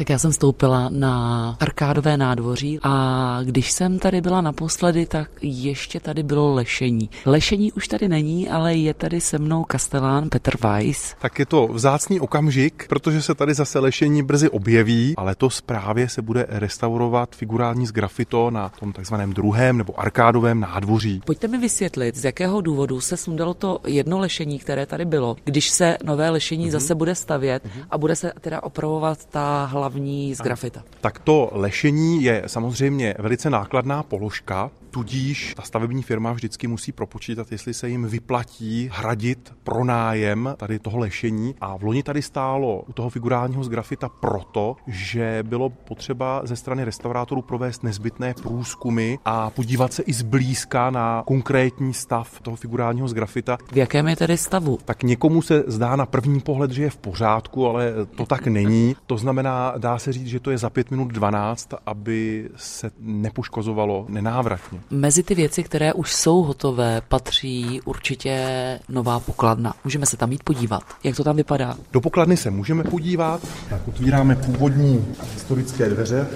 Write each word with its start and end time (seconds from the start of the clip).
Tak 0.00 0.10
já 0.10 0.18
jsem 0.18 0.32
stoupila 0.32 0.88
na 0.92 1.56
arkádové 1.60 2.16
nádvoří 2.16 2.78
a 2.82 3.38
když 3.44 3.72
jsem 3.72 3.98
tady 3.98 4.20
byla 4.20 4.40
naposledy, 4.40 5.06
tak 5.06 5.30
ještě 5.42 6.00
tady 6.00 6.22
bylo 6.22 6.54
lešení. 6.54 7.10
Lešení 7.26 7.72
už 7.72 7.88
tady 7.88 8.08
není, 8.08 8.48
ale 8.48 8.74
je 8.74 8.94
tady 8.94 9.20
se 9.20 9.38
mnou 9.38 9.64
kastelán 9.64 10.28
Petr 10.28 10.56
Weiss. 10.62 11.14
Tak 11.20 11.38
je 11.38 11.46
to 11.46 11.66
vzácný 11.66 12.20
okamžik, 12.20 12.86
protože 12.88 13.22
se 13.22 13.34
tady 13.34 13.54
zase 13.54 13.78
lešení 13.78 14.22
brzy 14.22 14.48
objeví 14.48 15.14
a 15.16 15.22
letos 15.22 15.60
právě 15.60 16.08
se 16.08 16.22
bude 16.22 16.46
restaurovat 16.48 17.36
figurální 17.36 17.86
z 17.86 17.92
grafito 17.92 18.50
na 18.50 18.68
tom 18.68 18.92
takzvaném 18.92 19.32
druhém 19.32 19.78
nebo 19.78 20.00
arkádovém 20.00 20.60
nádvoří. 20.60 21.22
Pojďte 21.26 21.48
mi 21.48 21.58
vysvětlit, 21.58 22.16
z 22.16 22.24
jakého 22.24 22.60
důvodu 22.60 23.00
se 23.00 23.16
sundalo 23.16 23.54
to 23.54 23.80
jedno 23.86 24.18
lešení, 24.18 24.58
které 24.58 24.86
tady 24.86 25.04
bylo, 25.04 25.36
když 25.44 25.70
se 25.70 25.96
nové 26.04 26.30
lešení 26.30 26.66
mm-hmm. 26.66 26.70
zase 26.70 26.94
bude 26.94 27.14
stavět 27.14 27.64
mm-hmm. 27.64 27.84
a 27.90 27.98
bude 27.98 28.16
se 28.16 28.32
teda 28.40 28.62
opravovat 28.62 29.24
ta 29.24 29.64
hlavní 29.90 30.34
z 30.34 30.40
grafita. 30.40 30.82
Tak 31.00 31.18
to 31.18 31.50
lešení 31.52 32.22
je 32.22 32.42
samozřejmě 32.46 33.14
velice 33.18 33.50
nákladná 33.50 34.02
položka, 34.02 34.70
Tudíž 34.90 35.54
ta 35.56 35.62
stavební 35.62 36.02
firma 36.02 36.32
vždycky 36.32 36.66
musí 36.66 36.92
propočítat, 36.92 37.52
jestli 37.52 37.74
se 37.74 37.88
jim 37.88 38.06
vyplatí 38.06 38.90
hradit 38.92 39.52
pronájem 39.64 40.54
tady 40.56 40.78
toho 40.78 40.98
lešení. 40.98 41.54
A 41.60 41.76
v 41.76 41.82
loni 41.82 42.02
tady 42.02 42.22
stálo 42.22 42.84
u 42.88 42.92
toho 42.92 43.10
figurálního 43.10 43.64
z 43.64 43.68
grafita 43.68 44.08
proto, 44.08 44.76
že 44.86 45.38
bylo 45.42 45.70
potřeba 45.70 46.40
ze 46.44 46.56
strany 46.56 46.84
restaurátorů 46.84 47.42
provést 47.42 47.82
nezbytné 47.82 48.34
průzkumy 48.42 49.16
a 49.24 49.50
podívat 49.50 49.92
se 49.92 50.02
i 50.02 50.12
zblízka 50.12 50.90
na 50.90 51.22
konkrétní 51.26 51.94
stav 51.94 52.40
toho 52.40 52.56
figurálního 52.56 53.08
z 53.08 53.14
grafita. 53.14 53.58
V 53.72 53.76
jakém 53.76 54.08
je 54.08 54.16
tedy 54.16 54.36
stavu? 54.36 54.78
Tak 54.84 55.02
někomu 55.02 55.42
se 55.42 55.64
zdá 55.66 55.96
na 55.96 56.06
první 56.06 56.40
pohled, 56.40 56.70
že 56.70 56.82
je 56.82 56.90
v 56.90 56.96
pořádku, 56.96 57.66
ale 57.66 57.92
to 58.16 58.26
tak 58.26 58.46
není. 58.46 58.96
To 59.06 59.16
znamená, 59.16 59.74
dá 59.78 59.98
se 59.98 60.12
říct, 60.12 60.26
že 60.26 60.40
to 60.40 60.50
je 60.50 60.58
za 60.58 60.70
5 60.70 60.90
minut 60.90 61.08
12, 61.08 61.68
aby 61.86 62.48
se 62.56 62.90
nepoškozovalo 63.00 64.06
nenávratně. 64.08 64.79
Mezi 64.90 65.22
ty 65.22 65.34
věci, 65.34 65.62
které 65.62 65.92
už 65.92 66.14
jsou 66.14 66.42
hotové, 66.42 67.02
patří 67.08 67.80
určitě 67.84 68.48
nová 68.88 69.20
pokladna. 69.20 69.74
Můžeme 69.84 70.06
se 70.06 70.16
tam 70.16 70.32
jít 70.32 70.42
podívat. 70.44 70.82
Jak 71.04 71.16
to 71.16 71.24
tam 71.24 71.36
vypadá? 71.36 71.76
Do 71.92 72.00
pokladny 72.00 72.36
se 72.36 72.50
můžeme 72.50 72.84
podívat. 72.84 73.40
Tak 73.70 73.88
otvíráme 73.88 74.36
původní 74.36 75.06
historické 75.34 75.88
dveře. 75.88 76.26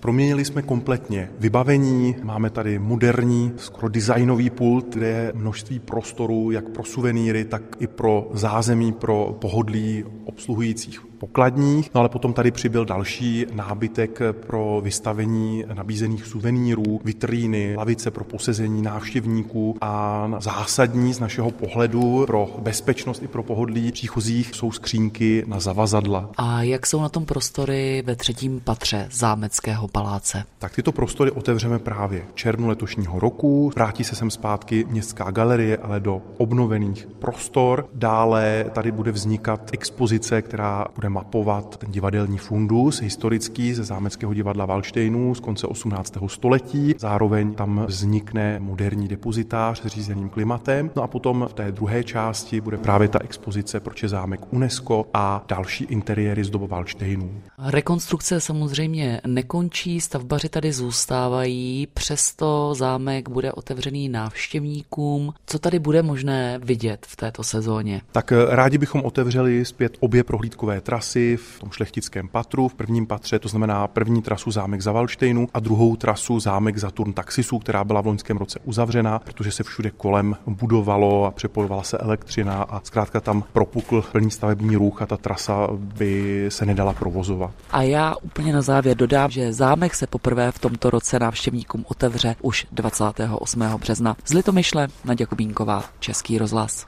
Proměnili 0.00 0.44
jsme 0.44 0.62
kompletně 0.62 1.30
vybavení, 1.38 2.16
máme 2.22 2.50
tady 2.50 2.78
moderní, 2.78 3.52
skoro 3.56 3.88
designový 3.88 4.50
pult, 4.50 4.94
kde 4.94 5.06
je 5.06 5.32
množství 5.34 5.78
prostoru 5.78 6.50
jak 6.50 6.68
pro 6.68 6.84
suvenýry, 6.84 7.44
tak 7.44 7.62
i 7.78 7.86
pro 7.86 8.30
zázemí, 8.32 8.92
pro 8.92 9.36
pohodlí 9.40 10.04
obsluhujících 10.32 11.00
pokladních, 11.18 11.90
no 11.94 11.98
ale 11.98 12.08
potom 12.08 12.32
tady 12.32 12.50
přibyl 12.50 12.84
další 12.84 13.46
nábytek 13.52 14.18
pro 14.32 14.80
vystavení 14.84 15.64
nabízených 15.74 16.26
suvenýrů, 16.26 17.00
vitríny, 17.04 17.76
lavice 17.76 18.10
pro 18.10 18.24
posezení 18.24 18.82
návštěvníků 18.82 19.76
a 19.80 20.28
zásadní 20.38 21.14
z 21.14 21.20
našeho 21.20 21.50
pohledu 21.50 22.24
pro 22.26 22.48
bezpečnost 22.58 23.22
i 23.22 23.28
pro 23.28 23.42
pohodlí 23.42 23.92
příchozích 23.92 24.50
jsou 24.54 24.72
skřínky 24.72 25.44
na 25.46 25.60
zavazadla. 25.60 26.30
A 26.36 26.62
jak 26.62 26.86
jsou 26.86 27.00
na 27.00 27.08
tom 27.08 27.24
prostory 27.24 28.02
ve 28.06 28.16
třetím 28.16 28.60
patře 28.60 29.08
zámeckého 29.12 29.88
paláce? 29.88 30.44
Tak 30.58 30.74
tyto 30.74 30.92
prostory 30.92 31.30
otevřeme 31.30 31.78
právě 31.78 32.24
v 32.32 32.34
červnu 32.34 32.68
letošního 32.68 33.20
roku. 33.20 33.70
Vrátí 33.74 34.04
se 34.04 34.16
sem 34.16 34.30
zpátky 34.30 34.84
městská 34.88 35.30
galerie, 35.30 35.76
ale 35.76 36.00
do 36.00 36.22
obnovených 36.38 37.06
prostor. 37.18 37.86
Dále 37.94 38.64
tady 38.72 38.92
bude 38.92 39.12
vznikat 39.12 39.70
expozice, 39.72 40.21
která 40.42 40.86
bude 40.94 41.08
mapovat 41.08 41.76
ten 41.76 41.90
divadelní 41.90 42.38
fundus 42.38 43.00
historický 43.00 43.74
ze 43.74 43.84
zámeckého 43.84 44.34
divadla 44.34 44.66
Valštejnů 44.66 45.34
z 45.34 45.40
konce 45.40 45.66
18. 45.66 46.14
století. 46.26 46.94
Zároveň 46.98 47.54
tam 47.54 47.84
vznikne 47.86 48.58
moderní 48.58 49.08
depozitář 49.08 49.82
s 49.82 49.86
řízeným 49.86 50.28
klimatem. 50.28 50.90
No 50.96 51.02
a 51.02 51.06
potom 51.06 51.46
v 51.50 51.52
té 51.52 51.72
druhé 51.72 52.04
části 52.04 52.60
bude 52.60 52.78
právě 52.78 53.08
ta 53.08 53.18
expozice 53.22 53.80
proč 53.80 54.02
je 54.02 54.08
zámek 54.08 54.52
UNESCO 54.52 55.06
a 55.14 55.44
další 55.48 55.84
interiéry 55.84 56.44
z 56.44 56.50
doby 56.50 56.66
Valštejnů. 56.66 57.30
Rekonstrukce 57.58 58.40
samozřejmě 58.40 59.20
nekončí, 59.26 60.00
stavbaři 60.00 60.48
tady 60.48 60.72
zůstávají, 60.72 61.88
přesto 61.94 62.74
zámek 62.74 63.28
bude 63.28 63.52
otevřený 63.52 64.08
návštěvníkům. 64.08 65.34
Co 65.46 65.58
tady 65.58 65.78
bude 65.78 66.02
možné 66.02 66.58
vidět 66.62 67.06
v 67.06 67.16
této 67.16 67.42
sezóně? 67.42 68.00
Tak 68.12 68.32
rádi 68.48 68.78
bychom 68.78 69.04
otevřeli 69.04 69.64
zpět 69.64 69.96
obě 70.12 70.24
prohlídkové 70.24 70.80
trasy 70.80 71.36
v 71.36 71.60
tom 71.60 71.70
šlechtickém 71.70 72.28
patru, 72.28 72.68
v 72.68 72.74
prvním 72.74 73.06
patře, 73.06 73.38
to 73.38 73.48
znamená 73.48 73.88
první 73.88 74.22
trasu 74.22 74.50
zámek 74.50 74.80
za 74.80 74.92
Valštejnu 74.92 75.48
a 75.54 75.60
druhou 75.60 75.96
trasu 75.96 76.40
zámek 76.40 76.78
za 76.78 76.90
Turn 76.90 77.12
Taxisů, 77.12 77.58
která 77.58 77.84
byla 77.84 78.00
v 78.00 78.06
loňském 78.06 78.36
roce 78.36 78.58
uzavřena, 78.64 79.18
protože 79.18 79.52
se 79.52 79.62
všude 79.62 79.90
kolem 79.90 80.36
budovalo 80.46 81.24
a 81.24 81.30
přepojovala 81.30 81.82
se 81.82 81.98
elektřina 81.98 82.62
a 82.62 82.80
zkrátka 82.84 83.20
tam 83.20 83.44
propukl 83.52 84.04
plný 84.12 84.30
stavební 84.30 84.76
ruch 84.76 85.02
a 85.02 85.06
ta 85.06 85.16
trasa 85.16 85.68
by 85.72 86.44
se 86.48 86.66
nedala 86.66 86.92
provozovat. 86.92 87.50
A 87.70 87.82
já 87.82 88.14
úplně 88.22 88.52
na 88.52 88.62
závěr 88.62 88.96
dodám, 88.96 89.30
že 89.30 89.52
zámek 89.52 89.94
se 89.94 90.06
poprvé 90.06 90.52
v 90.52 90.58
tomto 90.58 90.90
roce 90.90 91.18
návštěvníkům 91.18 91.84
otevře 91.88 92.36
už 92.42 92.66
28. 92.72 93.60
března. 93.80 94.16
Z 94.24 94.32
Litomyšle 94.32 94.88
na 95.04 95.14
Jakubínková, 95.20 95.84
Český 96.00 96.38
rozhlas. 96.38 96.86